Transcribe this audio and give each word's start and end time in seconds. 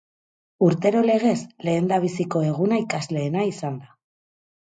Urtero 0.67 1.01
legez, 1.09 1.33
lehendabiziko 1.67 2.41
eguna 2.51 2.79
ikasleena 2.87 3.47
izan 3.53 3.77
da. 3.85 3.93